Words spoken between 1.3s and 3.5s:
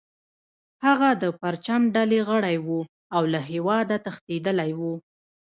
پرچم ډلې غړی و او له